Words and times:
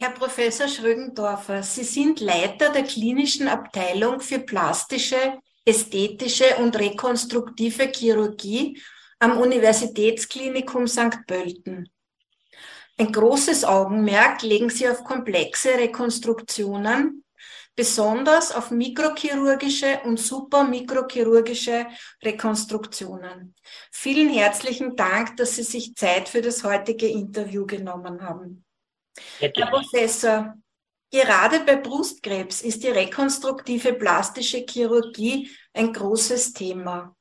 Herr 0.00 0.10
Professor 0.10 0.68
Schrögendorfer, 0.68 1.64
Sie 1.64 1.82
sind 1.82 2.20
Leiter 2.20 2.70
der 2.70 2.84
klinischen 2.84 3.48
Abteilung 3.48 4.20
für 4.20 4.38
plastische, 4.38 5.40
ästhetische 5.64 6.54
und 6.58 6.78
rekonstruktive 6.78 7.90
Chirurgie 7.92 8.80
am 9.18 9.38
Universitätsklinikum 9.38 10.86
St. 10.86 11.26
Pölten. 11.26 11.88
Ein 12.96 13.10
großes 13.10 13.64
Augenmerk 13.64 14.42
legen 14.42 14.70
Sie 14.70 14.88
auf 14.88 15.02
komplexe 15.02 15.70
Rekonstruktionen, 15.70 17.24
besonders 17.74 18.52
auf 18.52 18.70
mikrochirurgische 18.70 20.02
und 20.04 20.20
supermikrochirurgische 20.20 21.88
Rekonstruktionen. 22.22 23.52
Vielen 23.90 24.28
herzlichen 24.28 24.94
Dank, 24.94 25.36
dass 25.38 25.56
Sie 25.56 25.64
sich 25.64 25.96
Zeit 25.96 26.28
für 26.28 26.40
das 26.40 26.62
heutige 26.62 27.08
Interview 27.08 27.66
genommen 27.66 28.22
haben. 28.22 28.64
Herr 29.38 29.50
Professor, 29.70 30.54
gerade 31.10 31.60
bei 31.60 31.76
Brustkrebs 31.76 32.62
ist 32.62 32.82
die 32.82 32.88
rekonstruktive 32.88 33.94
plastische 33.94 34.64
Chirurgie 34.68 35.50
ein 35.72 35.92
großes 35.92 36.52
Thema. 36.52 37.14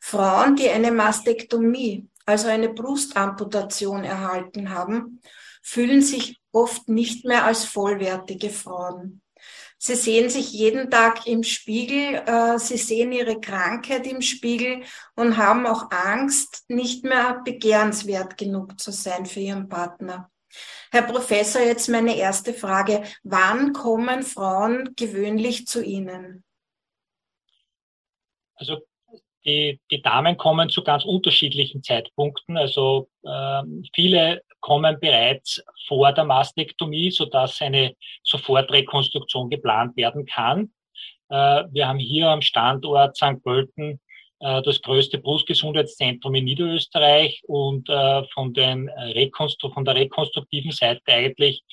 Frauen, 0.00 0.56
die 0.56 0.68
eine 0.68 0.92
Mastektomie, 0.92 2.08
also 2.24 2.48
eine 2.48 2.68
Brustamputation 2.68 4.04
erhalten 4.04 4.70
haben, 4.70 5.20
fühlen 5.62 6.02
sich 6.02 6.36
oft 6.52 6.88
nicht 6.88 7.24
mehr 7.24 7.44
als 7.44 7.64
vollwertige 7.64 8.50
Frauen. 8.50 9.22
Sie 9.80 9.94
sehen 9.94 10.28
sich 10.28 10.52
jeden 10.52 10.90
Tag 10.90 11.26
im 11.26 11.44
Spiegel, 11.44 12.16
äh, 12.26 12.58
sie 12.58 12.78
sehen 12.78 13.12
ihre 13.12 13.40
Krankheit 13.40 14.08
im 14.08 14.22
Spiegel 14.22 14.82
und 15.14 15.36
haben 15.36 15.66
auch 15.66 15.92
Angst, 15.92 16.64
nicht 16.68 17.04
mehr 17.04 17.40
begehrenswert 17.44 18.36
genug 18.36 18.80
zu 18.80 18.90
sein 18.90 19.24
für 19.24 19.38
ihren 19.38 19.68
Partner. 19.68 20.30
Herr 20.90 21.02
Professor, 21.02 21.62
jetzt 21.62 21.88
meine 21.88 22.16
erste 22.16 22.54
Frage. 22.54 23.02
Wann 23.22 23.72
kommen 23.72 24.22
Frauen 24.22 24.94
gewöhnlich 24.96 25.66
zu 25.66 25.82
Ihnen? 25.82 26.44
Also 28.54 28.78
die, 29.44 29.80
die 29.90 30.02
Damen 30.02 30.36
kommen 30.36 30.68
zu 30.68 30.82
ganz 30.82 31.04
unterschiedlichen 31.04 31.82
Zeitpunkten. 31.82 32.56
Also 32.56 33.08
äh, 33.22 33.62
viele 33.94 34.42
kommen 34.60 34.98
bereits 35.00 35.62
vor 35.86 36.12
der 36.12 36.24
Mastektomie, 36.24 37.10
sodass 37.10 37.60
eine 37.62 37.94
Sofortrekonstruktion 38.24 39.48
geplant 39.48 39.96
werden 39.96 40.26
kann. 40.26 40.72
Äh, 41.28 41.64
wir 41.70 41.88
haben 41.88 41.98
hier 41.98 42.28
am 42.28 42.42
Standort 42.42 43.16
St. 43.16 43.42
Pölten 43.42 44.00
das 44.40 44.80
größte 44.82 45.18
Brustgesundheitszentrum 45.18 46.34
in 46.36 46.44
Niederösterreich 46.44 47.42
und 47.46 47.88
äh, 47.88 48.22
von, 48.32 48.54
den 48.54 48.88
Rekonstru 48.88 49.70
von 49.70 49.84
der 49.84 49.96
rekonstruktiven 49.96 50.70
Seite 50.70 51.02
eigentlich 51.06 51.64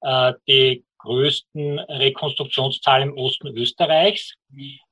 äh, 0.00 0.32
die 0.48 0.84
größten 0.98 1.78
Rekonstruktionszahlen 1.78 3.10
im 3.10 3.18
Osten 3.18 3.48
Österreichs, 3.48 4.34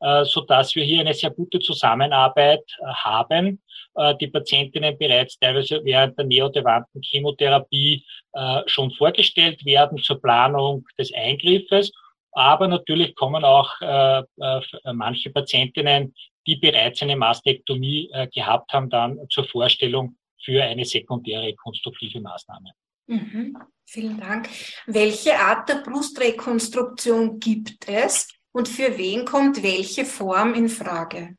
äh, 0.01 0.25
so 0.25 0.43
dass 0.43 0.75
wir 0.75 0.85
hier 0.85 1.01
eine 1.01 1.15
sehr 1.15 1.31
gute 1.31 1.59
Zusammenarbeit 1.59 2.65
äh, 2.79 2.87
haben. 2.87 3.61
Äh, 3.97 4.15
die 4.17 4.29
Patientinnen 4.29 4.97
bereits 4.97 5.39
teilweise 5.39 5.81
während 5.85 6.17
der 6.19 6.27
neodevanten 6.27 7.03
Chemotherapie 7.03 8.05
äh, 8.33 8.63
schon 8.67 8.91
vorgestellt 8.93 9.65
werden 9.65 9.99
zur 9.99 10.21
Planung 10.21 10.87
des 10.99 11.13
Eingriffes. 11.13 11.91
Aber 12.33 12.69
natürlich 12.69 13.15
kommen 13.15 13.45
auch 13.45 13.71
äh, 13.81 14.19
äh, 14.19 14.61
manche 14.93 15.31
Patientinnen 15.31 16.15
die 16.47 16.57
bereits 16.57 17.03
eine 17.03 17.17
Mastektomie 17.17 18.11
äh, 18.13 18.29
gehabt 18.29 18.73
haben, 18.73 18.91
dann 18.91 19.19
zur 19.31 19.45
Vorstellung 19.45 20.17
für 20.43 20.63
eine 20.63 20.85
sekundäre 20.85 21.55
konstruktive 21.55 22.21
Maßnahme. 22.21 22.71
Mhm. 23.07 23.57
Vielen 23.87 24.19
Dank. 24.19 24.49
Welche 24.87 25.39
Art 25.39 25.69
der 25.69 25.83
Brustrekonstruktion 25.83 27.39
gibt 27.39 27.87
es 27.89 28.29
und 28.53 28.69
für 28.69 28.97
wen 28.97 29.25
kommt 29.25 29.63
welche 29.63 30.05
Form 30.05 30.55
in 30.55 30.69
Frage? 30.69 31.37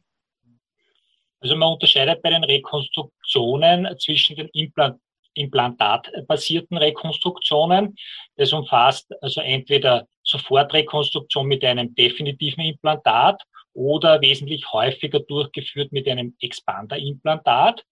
Also 1.39 1.55
man 1.55 1.73
unterscheidet 1.73 2.21
bei 2.21 2.29
den 2.29 2.43
Rekonstruktionen 2.43 3.87
zwischen 3.99 4.35
den 4.35 4.49
Implant 4.49 4.99
implantatbasierten 5.37 6.77
Rekonstruktionen. 6.77 7.97
Das 8.37 8.53
umfasst 8.53 9.11
also 9.21 9.41
entweder 9.41 10.07
Sofortrekonstruktion 10.23 11.45
mit 11.45 11.63
einem 11.65 11.93
definitiven 11.93 12.63
Implantat 12.63 13.43
oder 13.75 14.21
wesentlich 14.21 14.71
häufiger 14.71 15.19
durchgeführt 15.19 15.91
mit 15.91 16.07
einem 16.07 16.35
Expander-Implantat 16.39 17.85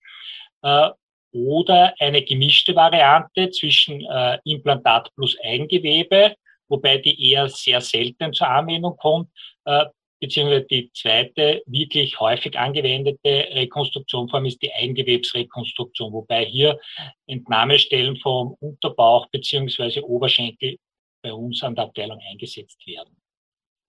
äh, 0.64 0.90
oder 1.32 1.94
eine 2.00 2.24
gemischte 2.24 2.76
Variante 2.76 3.50
zwischen 3.52 4.02
äh, 4.02 4.40
Implantat 4.46 5.14
plus 5.16 5.38
Eigengewebe, 5.44 6.36
wobei 6.70 6.98
die 6.98 7.32
eher 7.32 7.50
sehr 7.50 7.82
selten 7.82 8.34
zur 8.34 8.48
Anwendung 8.48 8.96
kommt, 8.98 9.30
äh, 9.66 9.86
beziehungsweise 10.20 10.66
die 10.66 10.92
zweite 10.94 11.62
wirklich 11.66 12.18
häufig 12.20 12.58
angewendete 12.58 13.48
Rekonstruktionform 13.52 14.46
ist 14.46 14.62
die 14.62 14.74
Eigengewebsrekonstruktion, 14.74 16.14
wobei 16.14 16.46
hier 16.46 16.80
Entnahmestellen 17.28 18.16
vom 18.18 18.56
Unterbauch 18.62 19.28
beziehungsweise 19.28 20.02
Oberschenkel 20.08 20.78
bei 21.22 21.34
uns 21.34 21.62
an 21.62 21.76
der 21.76 21.86
Abteilung 21.86 22.20
eingesetzt 22.30 22.86
werden. 22.88 23.18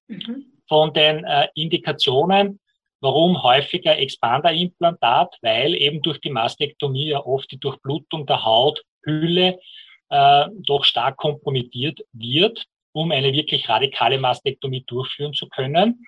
Mhm 0.08 0.53
von 0.68 0.92
den 0.92 1.24
äh, 1.24 1.48
Indikationen, 1.54 2.60
warum 3.00 3.42
häufiger 3.42 3.98
Expander-Implantat, 3.98 5.36
weil 5.42 5.74
eben 5.74 6.00
durch 6.02 6.20
die 6.20 6.30
Mastektomie 6.30 7.08
ja 7.08 7.20
oft 7.24 7.50
die 7.50 7.58
Durchblutung 7.58 8.26
der 8.26 8.44
Hauthülle 8.44 9.58
äh, 10.08 10.46
doch 10.66 10.84
stark 10.84 11.16
kompromittiert 11.16 12.00
wird, 12.12 12.64
um 12.92 13.10
eine 13.10 13.32
wirklich 13.32 13.68
radikale 13.68 14.18
Mastektomie 14.18 14.84
durchführen 14.86 15.34
zu 15.34 15.48
können. 15.48 16.06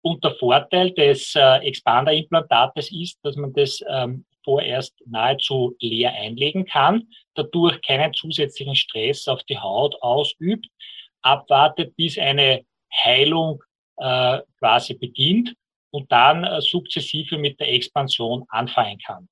Und 0.00 0.24
der 0.24 0.32
Vorteil 0.32 0.90
des 0.90 1.34
äh, 1.36 1.58
Expander-Implantates 1.58 2.90
ist, 2.90 3.18
dass 3.22 3.36
man 3.36 3.52
das 3.52 3.80
ähm, 3.88 4.24
vorerst 4.44 4.94
nahezu 5.06 5.76
leer 5.80 6.12
einlegen 6.12 6.66
kann, 6.66 7.08
dadurch 7.34 7.80
keinen 7.82 8.12
zusätzlichen 8.12 8.74
Stress 8.74 9.28
auf 9.28 9.44
die 9.44 9.58
Haut 9.58 9.94
ausübt, 10.02 10.66
abwartet, 11.22 11.94
bis 11.96 12.18
eine 12.18 12.64
Heilung 12.92 13.62
äh, 13.98 14.38
quasi 14.58 14.94
beginnt 14.94 15.54
und 15.90 16.10
dann 16.10 16.44
äh, 16.44 16.60
sukzessive 16.60 17.38
mit 17.38 17.60
der 17.60 17.72
Expansion 17.72 18.44
anfangen 18.48 18.98
kann. 18.98 19.28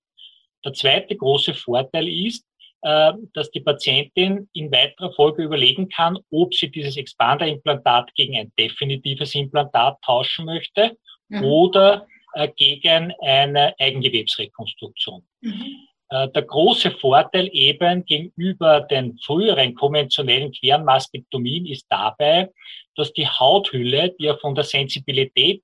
Der 0.65 0.75
zweite 0.75 1.17
große 1.17 1.55
Vorteil 1.55 2.09
ist, 2.09 2.45
äh, 2.83 3.13
dass 3.35 3.51
die 3.51 3.61
Patientin 3.61 4.49
in 4.53 4.71
weiterer 4.73 5.13
Folge 5.13 5.43
überlegen 5.43 5.89
kann, 5.89 6.19
ob 6.31 6.55
sie 6.55 6.71
dieses 6.71 6.97
Expander-Implantat 6.97 8.15
gegen 8.15 8.39
ein 8.39 8.53
definitives 8.59 9.35
Implantat 9.35 9.99
tauschen 10.03 10.47
möchte 10.47 10.97
mhm. 11.29 11.45
oder 11.45 12.07
äh, 12.35 12.49
gegen 12.57 13.13
eine 13.21 13.75
Eigengewebsrekonstruktion. 13.79 15.23
Mhm. 15.41 15.77
Äh, 16.11 16.29
der 16.31 16.43
große 16.43 16.91
Vorteil 16.93 17.49
eben 17.53 18.05
gegenüber 18.05 18.81
den 18.81 19.19
früheren 19.19 19.75
konventionellen 19.75 20.51
Querenmastektomien 20.53 21.67
ist 21.67 21.87
dabei, 21.89 22.51
dass 22.97 23.13
die 23.13 23.27
Hauthülle, 23.27 24.15
die 24.19 24.25
ja 24.25 24.37
von 24.37 24.55
der 24.55 24.65
Sensibilität 24.65 25.63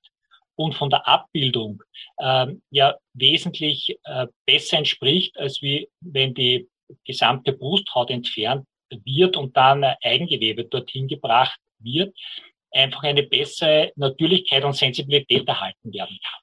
und 0.56 0.74
von 0.74 0.90
der 0.90 1.06
Abbildung 1.06 1.82
äh, 2.18 2.46
ja 2.70 2.96
wesentlich 3.14 3.98
äh, 4.04 4.26
besser 4.46 4.78
entspricht, 4.78 5.38
als 5.38 5.60
wie 5.62 5.88
wenn 6.00 6.34
die 6.34 6.68
gesamte 7.04 7.52
Brusthaut 7.52 8.10
entfernt 8.10 8.66
wird 9.04 9.36
und 9.36 9.56
dann 9.56 9.84
Eigengewebe 10.02 10.64
dorthin 10.64 11.08
gebracht 11.08 11.58
wird, 11.78 12.16
einfach 12.70 13.02
eine 13.02 13.22
bessere 13.22 13.92
Natürlichkeit 13.96 14.64
und 14.64 14.74
Sensibilität 14.74 15.46
erhalten 15.48 15.92
werden 15.92 16.18
kann. 16.22 16.40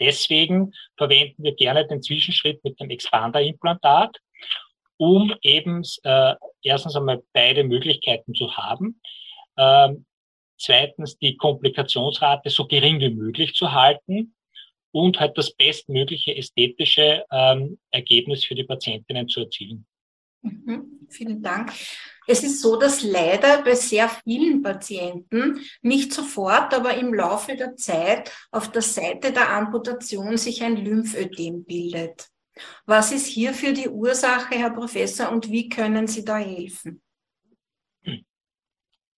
Deswegen 0.00 0.72
verwenden 0.96 1.42
wir 1.42 1.54
gerne 1.54 1.86
den 1.86 2.02
Zwischenschritt 2.02 2.62
mit 2.62 2.78
dem 2.78 2.90
Expander-Implantat, 2.90 4.16
um 4.96 5.34
eben 5.42 5.82
äh, 6.04 6.34
erstens 6.62 6.96
einmal 6.96 7.22
beide 7.32 7.64
Möglichkeiten 7.64 8.34
zu 8.34 8.56
haben. 8.56 9.00
Ähm, 9.58 10.06
zweitens 10.58 11.18
die 11.18 11.36
Komplikationsrate 11.36 12.50
so 12.50 12.66
gering 12.66 13.00
wie 13.00 13.10
möglich 13.10 13.54
zu 13.54 13.72
halten 13.72 14.34
und 14.92 15.20
halt 15.20 15.36
das 15.36 15.52
bestmögliche 15.52 16.36
ästhetische 16.36 17.24
ähm, 17.30 17.78
Ergebnis 17.90 18.44
für 18.44 18.54
die 18.54 18.64
Patientinnen 18.64 19.28
zu 19.28 19.40
erzielen. 19.40 19.86
Mhm, 20.42 21.06
vielen 21.08 21.42
Dank. 21.42 21.72
Es 22.26 22.42
ist 22.44 22.60
so, 22.60 22.76
dass 22.76 23.02
leider 23.02 23.62
bei 23.62 23.74
sehr 23.74 24.08
vielen 24.08 24.62
Patienten 24.62 25.60
nicht 25.82 26.12
sofort, 26.12 26.74
aber 26.74 26.94
im 26.94 27.12
Laufe 27.14 27.56
der 27.56 27.74
Zeit 27.76 28.30
auf 28.50 28.70
der 28.70 28.82
Seite 28.82 29.32
der 29.32 29.50
Amputation 29.50 30.36
sich 30.36 30.62
ein 30.62 30.76
Lymphödem 30.76 31.64
bildet. 31.64 32.28
Was 32.86 33.12
ist 33.12 33.26
hierfür 33.26 33.72
die 33.72 33.88
Ursache, 33.88 34.56
Herr 34.56 34.70
Professor, 34.70 35.30
und 35.30 35.50
wie 35.50 35.68
können 35.68 36.06
Sie 36.06 36.24
da 36.24 36.36
helfen? 36.36 37.02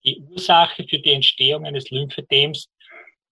Die 0.05 0.21
Ursache 0.31 0.85
für 0.85 0.99
die 0.99 1.13
Entstehung 1.13 1.67
eines 1.67 1.91
Lymphödems 1.91 2.69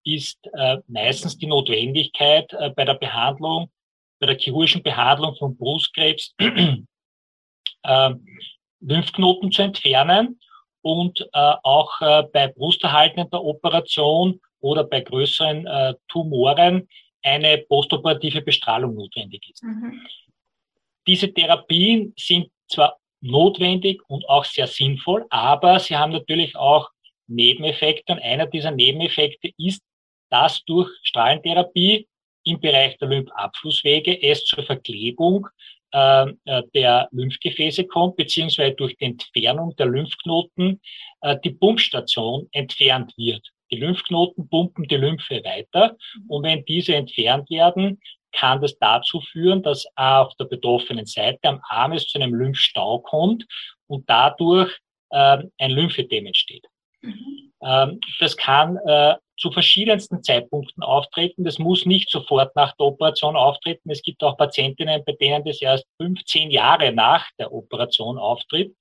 ist 0.03 0.39
äh, 0.53 0.77
meistens 0.87 1.37
die 1.37 1.47
Notwendigkeit 1.47 2.51
äh, 2.53 2.69
bei 2.69 2.85
der 2.85 2.93
Behandlung, 2.95 3.69
bei 4.19 4.27
der 4.27 4.37
chirurgischen 4.37 4.83
Behandlung 4.83 5.35
von 5.35 5.57
Brustkrebs, 5.57 6.35
äh, 7.83 8.11
Lymphknoten 8.81 9.51
zu 9.51 9.63
entfernen 9.63 10.39
und 10.81 11.21
äh, 11.33 11.53
auch 11.63 11.99
äh, 12.01 12.23
bei 12.31 12.47
brusterhaltender 12.47 13.43
Operation 13.43 14.39
oder 14.61 14.83
bei 14.83 15.01
größeren 15.01 15.65
äh, 15.67 15.93
Tumoren 16.07 16.87
eine 17.21 17.57
postoperative 17.57 18.41
Bestrahlung 18.41 18.95
notwendig 18.95 19.49
ist. 19.49 19.63
Mhm. 19.63 20.01
Diese 21.05 21.33
Therapien 21.33 22.13
sind 22.17 22.49
zwar 22.67 22.98
notwendig 23.21 24.01
und 24.07 24.27
auch 24.29 24.45
sehr 24.45 24.67
sinnvoll, 24.67 25.25
aber 25.29 25.79
sie 25.79 25.97
haben 25.97 26.11
natürlich 26.11 26.55
auch 26.55 26.89
Nebeneffekte 27.27 28.13
und 28.13 28.19
einer 28.19 28.47
dieser 28.47 28.71
Nebeneffekte 28.71 29.51
ist, 29.57 29.81
dass 30.29 30.63
durch 30.65 30.89
Strahlentherapie 31.03 32.07
im 32.43 32.59
Bereich 32.59 32.97
der 32.97 33.09
Lymphabflusswege 33.09 34.21
es 34.21 34.45
zur 34.45 34.63
Verklebung 34.63 35.47
äh, 35.91 36.27
äh, 36.45 36.63
der 36.73 37.09
Lymphgefäße 37.11 37.85
kommt, 37.85 38.15
beziehungsweise 38.15 38.75
durch 38.75 38.95
die 38.97 39.05
Entfernung 39.05 39.75
der 39.75 39.87
Lymphknoten 39.87 40.79
äh, 41.21 41.37
die 41.43 41.51
Pumpstation 41.51 42.47
entfernt 42.51 43.13
wird. 43.17 43.47
Die 43.71 43.77
Lymphknoten 43.77 44.49
pumpen 44.49 44.87
die 44.87 44.97
Lymphe 44.97 45.43
weiter 45.43 45.95
und 46.27 46.43
wenn 46.43 46.65
diese 46.65 46.95
entfernt 46.95 47.49
werden, 47.49 47.99
kann 48.31 48.61
das 48.61 48.77
dazu 48.77 49.21
führen, 49.21 49.63
dass 49.63 49.85
auf 49.95 50.35
der 50.35 50.45
betroffenen 50.45 51.05
Seite 51.05 51.49
am 51.49 51.61
Arm 51.67 51.93
es 51.93 52.07
zu 52.07 52.19
einem 52.19 52.33
Lymphstau 52.33 52.99
kommt 52.99 53.45
und 53.87 54.09
dadurch 54.09 54.71
äh, 55.09 55.43
ein 55.57 55.71
Lymphedem 55.71 56.25
entsteht. 56.27 56.65
Mhm. 57.01 57.39
Ähm, 57.61 57.99
das 58.19 58.37
kann 58.37 58.77
äh, 58.85 59.15
zu 59.37 59.51
verschiedensten 59.51 60.23
Zeitpunkten 60.23 60.83
auftreten. 60.83 61.43
Das 61.43 61.59
muss 61.59 61.85
nicht 61.85 62.09
sofort 62.09 62.55
nach 62.55 62.75
der 62.75 62.87
Operation 62.87 63.35
auftreten. 63.35 63.89
Es 63.89 64.01
gibt 64.01 64.23
auch 64.23 64.37
Patientinnen, 64.37 65.03
bei 65.05 65.13
denen 65.13 65.43
das 65.43 65.61
erst 65.61 65.85
15 66.01 66.51
Jahre 66.51 66.91
nach 66.91 67.25
der 67.37 67.51
Operation 67.51 68.17
auftritt. 68.17 68.75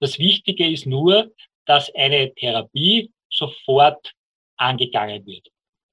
Das 0.00 0.18
Wichtige 0.18 0.68
ist 0.68 0.86
nur, 0.86 1.30
dass 1.66 1.92
eine 1.94 2.32
Therapie 2.34 3.12
sofort 3.30 4.12
angegangen 4.56 5.24
wird. 5.26 5.48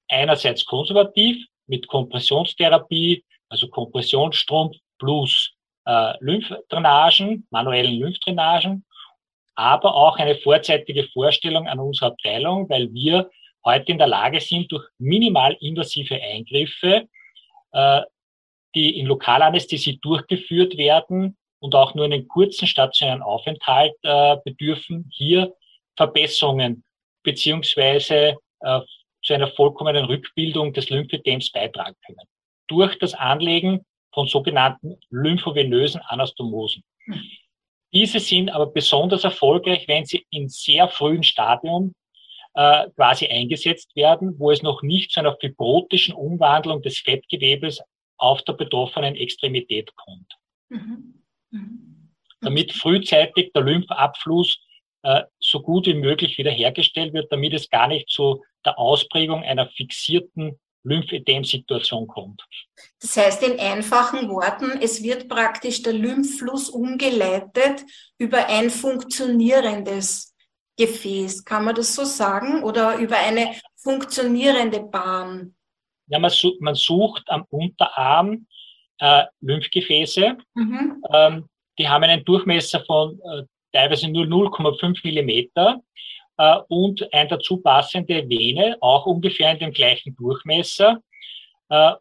Einerseits 0.08 0.64
konservativ 0.64 1.44
mit 1.66 1.86
Kompressionstherapie, 1.88 3.24
also 3.48 3.68
Kompressionsstrom 3.68 4.72
plus 4.98 5.52
äh, 5.84 6.12
Lymphdrainagen, 6.20 7.46
manuellen 7.50 7.94
Lymphdrainagen, 7.94 8.84
aber 9.54 9.94
auch 9.94 10.16
eine 10.18 10.36
vorzeitige 10.36 11.04
Vorstellung 11.12 11.68
an 11.68 11.78
unserer 11.78 12.12
Abteilung, 12.12 12.68
weil 12.68 12.92
wir 12.92 13.30
heute 13.64 13.92
in 13.92 13.98
der 13.98 14.06
Lage 14.06 14.40
sind, 14.40 14.70
durch 14.72 14.84
minimal 14.98 15.56
invasive 15.60 16.20
Eingriffe, 16.20 17.08
äh, 17.72 18.00
die 18.74 18.98
in 18.98 19.06
Lokalanästhesie 19.06 19.98
durchgeführt 20.00 20.76
werden 20.76 21.36
und 21.60 21.74
auch 21.74 21.94
nur 21.94 22.06
einen 22.06 22.26
kurzen 22.28 22.66
stationären 22.66 23.22
Aufenthalt 23.22 23.94
äh, 24.02 24.36
bedürfen, 24.44 25.10
hier 25.12 25.54
Verbesserungen 25.96 26.82
beziehungsweise 27.22 28.36
äh, 28.60 28.80
zu 29.32 29.34
einer 29.34 29.48
vollkommenen 29.48 30.04
Rückbildung 30.04 30.72
des 30.72 30.90
Lymphedems 30.90 31.50
beitragen 31.50 31.96
können. 32.04 32.26
Durch 32.68 32.98
das 32.98 33.14
Anlegen 33.14 33.84
von 34.12 34.26
sogenannten 34.26 34.96
lymphovenösen 35.10 36.02
Anastomosen. 36.02 36.84
Diese 37.94 38.20
sind 38.20 38.50
aber 38.50 38.66
besonders 38.66 39.24
erfolgreich, 39.24 39.88
wenn 39.88 40.04
sie 40.04 40.26
in 40.30 40.48
sehr 40.48 40.88
frühen 40.88 41.22
Stadium 41.22 41.94
äh, 42.54 42.88
quasi 42.90 43.26
eingesetzt 43.26 43.94
werden, 43.96 44.38
wo 44.38 44.50
es 44.50 44.62
noch 44.62 44.82
nicht 44.82 45.10
zu 45.12 45.20
einer 45.20 45.36
fibrotischen 45.36 46.14
Umwandlung 46.14 46.82
des 46.82 46.98
Fettgewebes 46.98 47.80
auf 48.18 48.42
der 48.42 48.52
betroffenen 48.52 49.16
Extremität 49.16 49.94
kommt. 49.96 50.36
Mhm. 50.68 51.22
Mhm. 51.50 52.10
Damit 52.40 52.72
frühzeitig 52.72 53.52
der 53.54 53.62
Lymphabfluss 53.62 54.58
so 55.40 55.60
gut 55.60 55.86
wie 55.86 55.94
möglich 55.94 56.38
wiederhergestellt 56.38 57.12
wird, 57.12 57.32
damit 57.32 57.54
es 57.54 57.68
gar 57.68 57.88
nicht 57.88 58.08
zu 58.08 58.44
der 58.64 58.78
Ausprägung 58.78 59.42
einer 59.42 59.68
fixierten 59.68 60.60
Lymphedem-Situation 60.84 62.06
kommt. 62.06 62.44
Das 63.00 63.16
heißt 63.16 63.42
in 63.42 63.58
einfachen 63.58 64.28
Worten, 64.28 64.78
es 64.80 65.02
wird 65.02 65.28
praktisch 65.28 65.82
der 65.82 65.92
Lymphfluss 65.92 66.68
umgeleitet 66.70 67.84
über 68.18 68.48
ein 68.48 68.70
funktionierendes 68.70 70.34
Gefäß. 70.76 71.44
Kann 71.44 71.64
man 71.64 71.74
das 71.74 71.94
so 71.94 72.04
sagen? 72.04 72.62
Oder 72.62 72.96
über 72.98 73.16
eine 73.16 73.54
funktionierende 73.76 74.80
Bahn? 74.80 75.54
Ja, 76.08 76.18
man, 76.18 76.30
sucht, 76.30 76.60
man 76.60 76.74
sucht 76.74 77.22
am 77.28 77.44
Unterarm 77.48 78.46
äh, 78.98 79.24
Lymphgefäße. 79.40 80.36
Mhm. 80.54 81.04
Ähm, 81.12 81.48
die 81.78 81.88
haben 81.88 82.04
einen 82.04 82.24
Durchmesser 82.24 82.84
von 82.84 83.20
äh, 83.20 83.44
teilweise 83.72 84.08
nur 84.08 84.24
0,5 84.24 85.00
Millimeter 85.04 85.80
äh, 86.38 86.58
und 86.68 87.12
eine 87.12 87.28
dazu 87.28 87.58
passende 87.58 88.28
Vene, 88.28 88.76
auch 88.80 89.06
ungefähr 89.06 89.52
in 89.52 89.58
dem 89.58 89.72
gleichen 89.72 90.14
Durchmesser 90.16 91.00
äh, 91.68 91.92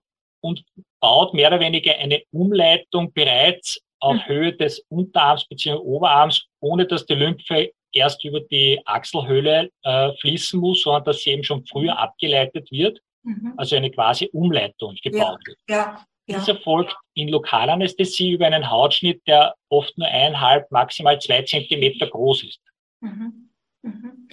und 0.41 0.63
baut 0.99 1.33
mehr 1.33 1.47
oder 1.49 1.59
weniger 1.59 1.97
eine 1.97 2.21
Umleitung 2.31 3.11
bereits 3.13 3.79
auf 3.99 4.15
mhm. 4.15 4.25
Höhe 4.25 4.53
des 4.53 4.79
Unterarms 4.89 5.45
bzw. 5.47 5.75
Oberarms, 5.75 6.45
ohne 6.59 6.85
dass 6.85 7.05
die 7.05 7.13
Lymphe 7.13 7.71
erst 7.93 8.23
über 8.23 8.39
die 8.39 8.79
Achselhöhle 8.85 9.69
äh, 9.83 10.11
fließen 10.17 10.59
muss, 10.59 10.81
sondern 10.83 11.03
dass 11.05 11.19
sie 11.21 11.31
eben 11.31 11.43
schon 11.43 11.65
früher 11.65 11.97
abgeleitet 11.97 12.71
wird. 12.71 12.99
Mhm. 13.23 13.53
Also 13.57 13.75
eine 13.75 13.91
quasi 13.91 14.29
Umleitung 14.33 14.95
gebaut 15.03 15.39
ja, 15.41 15.45
wird. 15.45 15.59
Ja, 15.69 16.05
ja. 16.31 16.39
Dies 16.39 16.47
erfolgt 16.47 16.95
in 17.13 17.29
Lokalanästhesie 17.29 18.31
über 18.33 18.45
einen 18.47 18.69
Hautschnitt, 18.69 19.21
der 19.27 19.55
oft 19.69 19.97
nur 19.97 20.07
eineinhalb, 20.07 20.71
maximal 20.71 21.19
zwei 21.19 21.43
Zentimeter 21.43 22.07
groß 22.07 22.43
ist. 22.43 22.61
Mhm. 23.01 23.49
Mhm. 23.81 24.27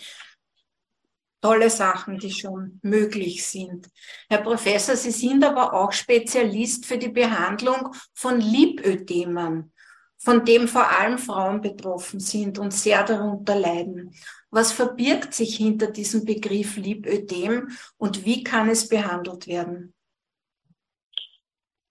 Tolle 1.40 1.70
Sachen, 1.70 2.18
die 2.18 2.32
schon 2.32 2.80
möglich 2.82 3.46
sind. 3.46 3.88
Herr 4.28 4.42
Professor, 4.42 4.96
Sie 4.96 5.12
sind 5.12 5.44
aber 5.44 5.72
auch 5.72 5.92
Spezialist 5.92 6.84
für 6.84 6.98
die 6.98 7.10
Behandlung 7.10 7.94
von 8.12 8.40
Lipödemen, 8.40 9.72
von 10.16 10.44
dem 10.44 10.66
vor 10.66 10.90
allem 10.90 11.16
Frauen 11.16 11.60
betroffen 11.60 12.18
sind 12.18 12.58
und 12.58 12.72
sehr 12.72 13.04
darunter 13.04 13.54
leiden. 13.54 14.12
Was 14.50 14.72
verbirgt 14.72 15.32
sich 15.32 15.56
hinter 15.56 15.92
diesem 15.92 16.24
Begriff 16.24 16.76
Lipödem 16.76 17.68
und 17.98 18.24
wie 18.24 18.42
kann 18.42 18.68
es 18.68 18.88
behandelt 18.88 19.46
werden? 19.46 19.94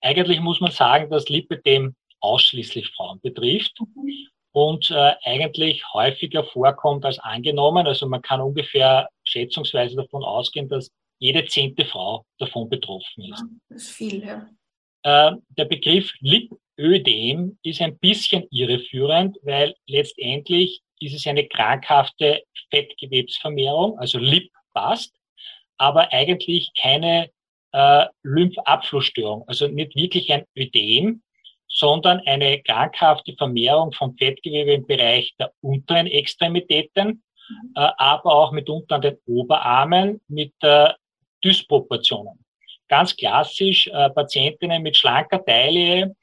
Eigentlich 0.02 0.40
muss 0.40 0.60
man 0.60 0.72
sagen, 0.72 1.10
dass 1.10 1.30
Lipödem 1.30 1.96
ausschließlich 2.20 2.90
Frauen 2.90 3.20
betrifft. 3.22 3.80
Und 4.52 4.90
äh, 4.90 5.14
eigentlich 5.24 5.84
häufiger 5.94 6.44
vorkommt 6.44 7.06
als 7.06 7.20
angenommen. 7.20 7.86
Also 7.86 8.08
man 8.08 8.22
kann 8.24 8.42
ungefähr 8.42 9.08
schätzungsweise 9.24 9.96
davon 9.96 10.24
ausgehen, 10.24 10.68
dass 10.68 10.92
jede 11.20 11.46
zehnte 11.46 11.86
Frau 11.86 12.26
davon 12.40 12.70
betroffen 12.70 13.32
ist. 13.32 13.44
Das 13.70 13.84
ist 13.84 13.92
viel, 13.92 14.24
ja. 14.24 14.50
Äh, 15.04 15.36
der 15.50 15.66
Begriff 15.66 16.12
Lipödem 16.20 17.58
ist 17.64 17.82
ein 17.82 17.98
bisschen 18.00 18.48
irreführend, 18.50 19.38
weil 19.44 19.76
letztendlich 19.88 20.82
ist 21.00 21.14
es 21.14 21.28
eine 21.28 21.48
krankhafte 21.48 22.44
Fettgewebsvermehrung, 22.72 23.98
also 24.00 24.18
Lip 24.18 24.50
passt, 24.74 25.14
aber 25.78 26.12
eigentlich 26.12 26.72
keine 26.80 27.30
äh, 27.78 28.08
Lymphabflussstörung, 28.24 29.44
also 29.48 29.68
nicht 29.68 29.96
wirklich 29.96 30.34
ein 30.34 30.46
Ödem, 30.58 31.22
sondern 31.68 32.20
eine 32.26 32.62
krankhafte 32.64 33.36
Vermehrung 33.36 33.92
von 33.92 34.18
Fettgewebe 34.18 34.74
im 34.74 34.88
Bereich 34.88 35.36
der 35.38 35.52
unteren 35.62 36.08
Extremitäten, 36.08 37.08
mhm. 37.50 37.74
äh, 37.76 37.90
aber 37.98 38.34
auch 38.34 38.52
mitunter 38.52 38.96
an 38.96 39.02
den 39.02 39.18
Oberarmen 39.28 40.20
mit 40.28 40.54
äh, 40.62 40.90
Dysproportionen. 41.44 42.44
Ganz 42.88 43.16
klassisch, 43.16 43.86
äh, 43.88 44.10
Patientinnen 44.10 44.82
mit 44.82 44.98
schlanker 44.98 45.46
Taille 45.46 46.16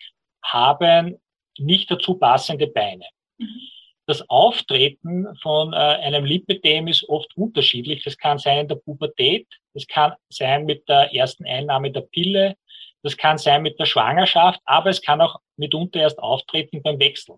haben 0.42 1.20
nicht 1.58 1.88
dazu 1.88 2.14
passende 2.14 2.66
Beine. 2.66 3.04
Mhm. 3.38 3.60
Das 4.06 4.28
Auftreten 4.28 5.34
von 5.40 5.72
äh, 5.72 5.76
einem 5.76 6.24
Lipidem 6.24 6.88
ist 6.88 7.08
oft 7.08 7.34
unterschiedlich. 7.36 8.02
Das 8.02 8.18
kann 8.18 8.38
sein 8.38 8.60
in 8.60 8.68
der 8.68 8.74
Pubertät, 8.76 9.46
das 9.72 9.86
kann 9.86 10.12
sein 10.28 10.66
mit 10.66 10.88
der 10.88 11.14
ersten 11.14 11.46
Einnahme 11.46 11.90
der 11.90 12.02
Pille, 12.02 12.56
das 13.02 13.16
kann 13.16 13.38
sein 13.38 13.62
mit 13.62 13.78
der 13.78 13.86
Schwangerschaft, 13.86 14.60
aber 14.64 14.90
es 14.90 15.00
kann 15.00 15.20
auch 15.20 15.40
mitunter 15.56 16.00
erst 16.00 16.18
auftreten 16.18 16.82
beim 16.82 16.98
Wechsel. 16.98 17.36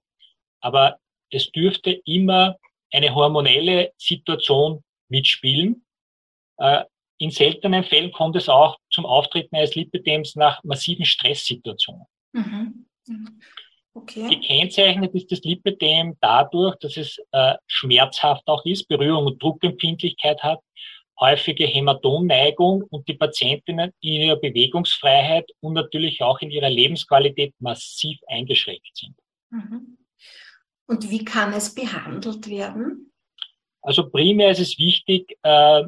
Aber 0.61 0.99
es 1.30 1.50
dürfte 1.52 1.92
immer 2.04 2.56
eine 2.92 3.14
hormonelle 3.14 3.92
Situation 3.96 4.82
mitspielen. 5.08 5.85
Äh, 6.58 6.85
in 7.18 7.30
seltenen 7.30 7.85
Fällen 7.85 8.12
kommt 8.12 8.37
es 8.37 8.49
auch 8.49 8.78
zum 8.90 9.06
Auftreten 9.06 9.56
eines 9.56 9.75
Lipidems 9.75 10.37
nach 10.37 10.62
massiven 10.64 11.04
Stresssituationen. 11.04 12.06
Mhm. 12.32 12.87
mhm. 13.06 13.40
Okay. 13.97 14.29
Gekennzeichnet 14.29 15.15
ist 15.15 15.33
das 15.33 15.41
Lipidem 15.41 16.19
dadurch, 16.21 16.76
dass 16.81 16.99
es 16.99 17.19
äh, 17.33 17.55
schmerzhaft 17.67 18.47
auch 18.47 18.62
ist, 18.67 18.87
Berührung 18.88 19.25
und 19.25 19.43
Druckempfindlichkeit 19.43 20.43
hat, 20.43 20.61
häufige 21.19 21.65
Hämatomneigung 21.65 22.83
und 22.91 23.09
die 23.09 23.15
Patientinnen 23.15 23.91
in 24.00 24.21
ihrer 24.21 24.37
Bewegungsfreiheit 24.37 25.50
und 25.61 25.73
natürlich 25.73 26.23
auch 26.23 26.41
in 26.41 26.50
ihrer 26.50 26.69
Lebensqualität 26.69 27.55
massiv 27.59 28.19
eingeschränkt 28.26 28.91
sind. 28.93 29.15
Mhm. 29.49 29.97
Und 30.87 31.11
wie 31.11 31.25
kann 31.25 31.55
es 31.55 31.75
behandelt 31.75 32.50
werden? 32.50 33.11
Also 33.81 34.11
primär 34.11 34.50
ist 34.50 34.61
es 34.61 34.79
wichtig, 34.79 35.38
äh, 35.43 35.85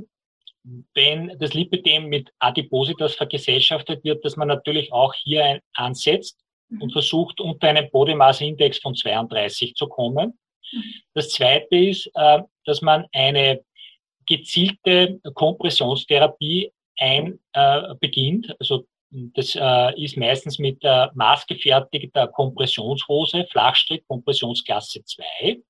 wenn 0.94 1.38
das 1.38 1.52
Lipidem 1.52 2.08
mit 2.08 2.30
Adipositas 2.38 3.14
vergesellschaftet 3.14 4.02
wird, 4.02 4.24
dass 4.24 4.36
man 4.36 4.48
natürlich 4.48 4.94
auch 4.94 5.12
hier 5.12 5.44
ein, 5.44 5.60
ansetzt. 5.74 6.38
Und 6.80 6.92
versucht, 6.92 7.40
unter 7.40 7.68
einen 7.68 7.90
Body 7.90 8.14
Mass 8.14 8.40
Index 8.40 8.78
von 8.78 8.94
32 8.94 9.74
zu 9.74 9.86
kommen. 9.88 10.38
Mhm. 10.72 10.94
Das 11.14 11.30
zweite 11.30 11.76
ist, 11.76 12.10
äh, 12.14 12.40
dass 12.64 12.82
man 12.82 13.06
eine 13.12 13.60
gezielte 14.26 15.20
Kompressionstherapie 15.34 16.70
ein, 16.98 17.38
äh, 17.52 17.94
beginnt. 18.00 18.54
Also 18.60 18.84
das 19.10 19.54
äh, 19.54 20.02
ist 20.02 20.18
meistens 20.18 20.58
mit 20.58 20.82
maßgefertigter 20.82 22.28
Kompressionshose, 22.28 23.46
Flachstrick, 23.50 24.06
Kompressionsklasse 24.06 25.02
2. 25.02 25.62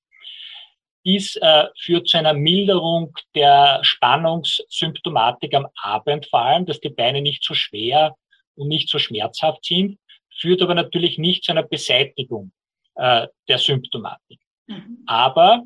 Dies 1.05 1.37
äh, 1.37 1.67
führt 1.79 2.09
zu 2.09 2.19
einer 2.19 2.35
Milderung 2.35 3.17
der 3.35 3.79
Spannungssymptomatik 3.83 5.55
am 5.55 5.69
Abend 5.81 6.27
vor 6.27 6.43
allem, 6.43 6.67
dass 6.67 6.81
die 6.81 6.91
Beine 6.91 7.23
nicht 7.23 7.45
so 7.45 7.55
schwer 7.55 8.17
und 8.57 8.69
nicht 8.69 8.89
so 8.89 8.99
schmerzhaft 8.99 9.65
sind, 9.65 9.99
führt 10.39 10.63
aber 10.63 10.75
natürlich 10.75 11.19
nicht 11.19 11.45
zu 11.45 11.53
einer 11.53 11.63
Beseitigung 11.63 12.53
äh, 12.97 13.27
der 13.49 13.59
Symptomatik. 13.59 14.41
Mhm. 14.67 15.03
Aber 15.07 15.65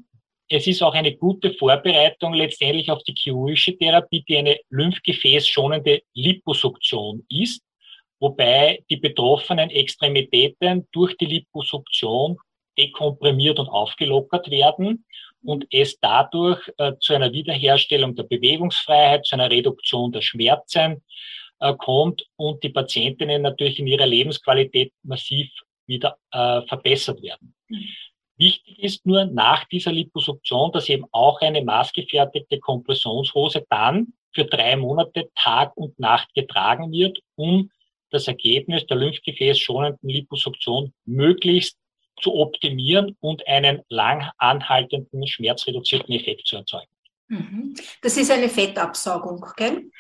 es 0.49 0.67
ist 0.67 0.83
auch 0.83 0.95
eine 0.95 1.17
gute 1.17 1.52
Vorbereitung 1.55 2.35
letztendlich 2.35 2.91
auf 2.91 3.02
die 3.05 3.14
chirurgische 3.17 3.76
Therapie, 3.76 4.23
die 4.29 4.37
eine 4.37 4.59
lymphgefäßschonende 4.71 6.02
Liposuktion 6.14 7.25
ist, 7.31 7.62
wobei 8.21 8.85
die 8.91 8.99
betroffenen 8.99 9.71
Extremitäten 9.71 10.87
durch 10.93 11.17
die 11.17 11.26
Liposuktion 11.26 12.37
dekomprimiert 12.79 13.59
und 13.59 13.69
aufgelockert 13.69 14.50
werden 14.50 15.05
und 15.43 15.67
es 15.71 15.99
dadurch 16.00 16.61
äh, 16.79 16.93
zu 17.00 17.14
einer 17.14 17.33
Wiederherstellung 17.33 18.14
der 18.14 18.25
Bewegungsfreiheit, 18.25 19.26
zu 19.26 19.35
einer 19.37 19.50
Reduktion 19.50 20.12
der 20.12 20.23
Schmerzen 20.23 21.02
äh, 21.62 21.75
kommt 21.75 22.26
und 22.37 22.62
die 22.62 22.71
Patientinnen 22.71 23.42
natürlich 23.42 23.78
in 23.78 23.87
ihrer 23.87 24.07
Lebensqualität 24.07 24.92
massiv 25.02 25.49
wieder 25.87 26.19
äh, 26.33 26.62
verbessert 26.62 27.23
werden. 27.23 27.54
Wichtig 28.37 28.83
ist 28.83 29.07
nur 29.07 29.26
nach 29.26 29.64
dieser 29.66 29.92
Liposuktion, 29.92 30.73
dass 30.73 30.88
eben 30.88 31.04
auch 31.12 31.40
eine 31.40 31.62
maßgefertigte 31.62 32.59
Kompressionshose 32.59 33.64
dann 33.71 34.12
für 34.33 34.45
drei 34.45 34.76
Monate 34.76 35.31
Tag 35.37 35.76
und 35.76 35.99
Nacht 35.99 36.35
getragen 36.35 36.90
wird, 36.90 37.21
um 37.37 37.71
das 38.11 38.26
Ergebnis 38.26 38.85
der 38.87 38.97
lymphgefäßschonenden 38.97 40.09
Liposuktion 40.09 40.92
möglichst 41.04 41.78
zu 42.21 42.35
optimieren 42.35 43.16
und 43.21 43.47
einen 43.47 43.83
lang 43.88 44.31
anhaltenden, 44.38 45.26
schmerzreduzierten 45.26 46.14
Effekt 46.14 46.47
zu 46.47 46.57
erzeugen. 46.57 46.90
Mhm. 47.28 47.75
Das 48.02 48.16
ist 48.16 48.31
eine 48.31 48.49
Fettabsaugung, 48.49 49.45
gell? 49.57 49.90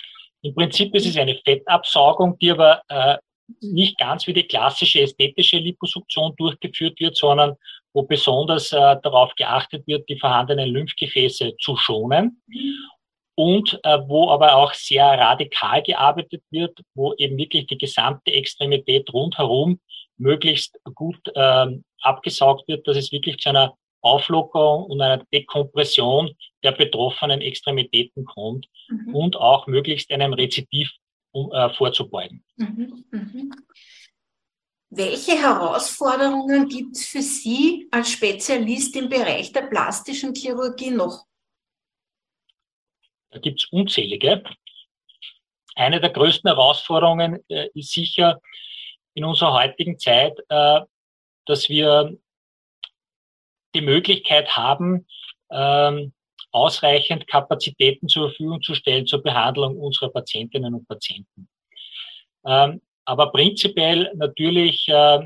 Im 0.42 0.54
Prinzip 0.54 0.94
ist 0.94 1.06
es 1.06 1.16
eine 1.16 1.36
Fettabsaugung, 1.44 2.38
die 2.38 2.50
aber 2.50 2.82
äh, 2.88 3.16
nicht 3.60 3.98
ganz 3.98 4.26
wie 4.26 4.32
die 4.32 4.46
klassische 4.46 5.00
ästhetische 5.00 5.58
Liposuktion 5.58 6.34
durchgeführt 6.36 6.98
wird, 7.00 7.16
sondern 7.16 7.56
wo 7.92 8.02
besonders 8.02 8.72
äh, 8.72 8.96
darauf 9.02 9.34
geachtet 9.34 9.86
wird, 9.86 10.08
die 10.08 10.18
vorhandenen 10.18 10.70
Lymphgefäße 10.70 11.56
zu 11.58 11.76
schonen 11.76 12.42
und 13.34 13.78
äh, 13.84 13.98
wo 14.06 14.30
aber 14.30 14.56
auch 14.56 14.72
sehr 14.74 15.04
radikal 15.04 15.82
gearbeitet 15.82 16.42
wird, 16.50 16.80
wo 16.94 17.14
eben 17.14 17.36
wirklich 17.36 17.66
die 17.66 17.78
gesamte 17.78 18.32
Extremität 18.32 19.12
rundherum 19.12 19.80
möglichst 20.16 20.78
gut 20.94 21.20
ähm, 21.34 21.84
abgesaugt 22.00 22.66
wird, 22.68 22.86
dass 22.86 22.96
es 22.96 23.12
wirklich 23.12 23.38
zu 23.38 23.50
einer 23.50 23.74
Auflockerung 24.02 24.84
und 24.84 25.00
einer 25.00 25.24
Dekompression 25.32 26.36
der 26.62 26.72
betroffenen 26.72 27.40
Extremitäten 27.40 28.24
kommt 28.24 28.68
mhm. 28.88 29.14
und 29.14 29.36
auch 29.36 29.66
möglichst 29.66 30.10
einem 30.10 30.32
Rezidiv 30.32 30.90
äh, 31.34 31.70
vorzubeugen. 31.70 32.44
Mhm. 32.56 33.04
Mhm. 33.10 33.54
Welche 34.90 35.32
Herausforderungen 35.32 36.68
gibt 36.68 36.96
es 36.96 37.06
für 37.06 37.22
Sie 37.22 37.88
als 37.90 38.10
Spezialist 38.10 38.94
im 38.96 39.08
Bereich 39.08 39.50
der 39.50 39.62
plastischen 39.62 40.34
Chirurgie 40.34 40.90
noch? 40.90 41.24
Da 43.30 43.38
gibt 43.38 43.62
es 43.62 43.72
unzählige. 43.72 44.44
Eine 45.74 45.98
der 45.98 46.10
größten 46.10 46.50
Herausforderungen 46.50 47.42
äh, 47.48 47.68
ist 47.72 47.92
sicher 47.92 48.42
in 49.14 49.24
unserer 49.24 49.54
heutigen 49.54 49.98
Zeit, 49.98 50.38
äh, 50.50 50.80
dass 51.46 51.68
wir 51.70 52.18
die 53.74 53.80
Möglichkeit 53.80 54.56
haben, 54.56 55.06
ähm, 55.50 56.12
ausreichend 56.50 57.26
Kapazitäten 57.26 58.08
zur 58.08 58.28
Verfügung 58.28 58.62
zu 58.62 58.74
stellen 58.74 59.06
zur 59.06 59.22
Behandlung 59.22 59.78
unserer 59.78 60.10
Patientinnen 60.10 60.74
und 60.74 60.86
Patienten. 60.86 61.48
Ähm, 62.46 62.80
aber 63.04 63.32
prinzipiell 63.32 64.12
natürlich 64.14 64.86
äh, 64.88 65.20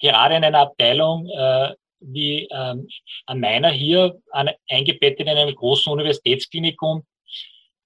gerade 0.00 0.36
in 0.36 0.44
einer 0.44 0.60
Abteilung 0.60 1.28
äh, 1.28 1.74
wie 2.00 2.46
ähm, 2.50 2.86
an 3.26 3.40
meiner 3.40 3.70
hier, 3.70 4.20
an, 4.30 4.50
eingebettet 4.68 5.20
in 5.20 5.28
einem 5.28 5.54
großen 5.54 5.90
Universitätsklinikum, 5.92 7.04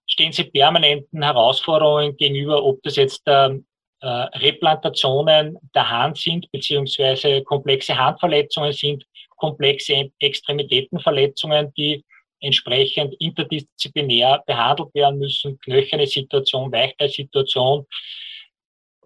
stehen 0.06 0.32
sie 0.32 0.44
permanenten 0.44 1.22
Herausforderungen 1.22 2.16
gegenüber, 2.16 2.64
ob 2.64 2.82
das 2.82 2.96
jetzt 2.96 3.22
ähm, 3.26 3.66
äh, 4.00 4.06
Replantationen 4.06 5.58
der 5.74 5.90
Hand 5.90 6.18
sind, 6.18 6.50
beziehungsweise 6.50 7.42
komplexe 7.42 7.96
Handverletzungen 7.96 8.72
sind, 8.72 9.04
komplexe 9.38 10.10
Extremitätenverletzungen, 10.20 11.72
die 11.74 12.04
entsprechend 12.40 13.14
interdisziplinär 13.18 14.42
behandelt 14.46 14.94
werden 14.94 15.18
müssen, 15.18 15.58
knöcherne 15.60 16.06
Situation, 16.06 16.70
Weichteilsituation, 16.70 17.86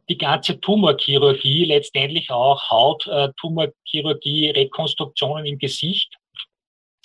die 0.09 0.19
ganze 0.19 0.61
Tumorchirurgie, 0.61 1.65
letztendlich 1.65 2.31
auch 2.31 2.71
Haut-Tumorchirurgie, 2.71 4.51
Rekonstruktionen 4.51 5.47
im 5.47 5.59
Gesicht, 5.59 6.17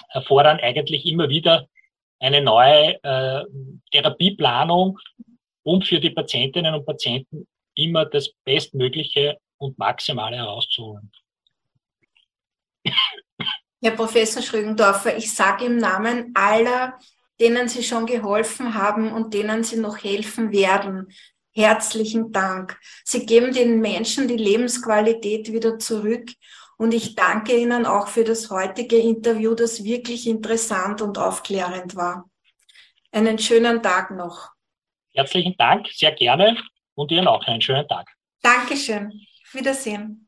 erfordern 0.09 0.59
eigentlich 0.59 1.05
immer 1.05 1.29
wieder 1.29 1.67
eine 2.19 2.41
neue 2.41 3.01
äh, 3.03 3.45
Therapieplanung, 3.91 4.99
um 5.63 5.81
für 5.81 5.99
die 5.99 6.09
Patientinnen 6.09 6.73
und 6.73 6.85
Patienten 6.85 7.47
immer 7.75 8.05
das 8.05 8.29
Bestmögliche 8.43 9.37
und 9.57 9.77
Maximale 9.77 10.37
herauszuholen. 10.37 11.11
Herr 13.81 13.91
Professor 13.91 14.41
Schrögendorfer, 14.41 15.17
ich 15.17 15.33
sage 15.33 15.65
im 15.65 15.77
Namen 15.77 16.31
aller, 16.33 16.97
denen 17.39 17.67
Sie 17.67 17.83
schon 17.83 18.05
geholfen 18.05 18.73
haben 18.73 19.11
und 19.11 19.33
denen 19.33 19.63
Sie 19.63 19.77
noch 19.77 20.03
helfen 20.03 20.51
werden, 20.51 21.07
herzlichen 21.53 22.31
Dank. 22.31 22.79
Sie 23.03 23.25
geben 23.25 23.53
den 23.53 23.79
Menschen 23.79 24.27
die 24.27 24.37
Lebensqualität 24.37 25.51
wieder 25.51 25.77
zurück. 25.79 26.31
Und 26.77 26.93
ich 26.93 27.15
danke 27.15 27.57
Ihnen 27.57 27.85
auch 27.87 28.07
für 28.07 28.23
das 28.23 28.51
heutige 28.51 28.97
Interview, 28.97 29.55
das 29.55 29.83
wirklich 29.83 30.27
interessant 30.27 31.01
und 31.01 31.17
aufklärend 31.17 31.95
war. 31.95 32.29
Einen 33.11 33.39
schönen 33.39 33.81
Tag 33.81 34.11
noch. 34.11 34.51
Herzlichen 35.13 35.55
Dank, 35.57 35.87
sehr 35.87 36.11
gerne 36.11 36.57
und 36.93 37.11
Ihnen 37.11 37.27
auch 37.27 37.43
einen 37.45 37.61
schönen 37.61 37.87
Tag. 37.87 38.07
Dankeschön. 38.43 39.11
Wiedersehen. 39.53 40.26